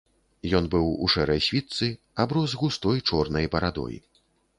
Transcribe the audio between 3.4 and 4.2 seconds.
барадой.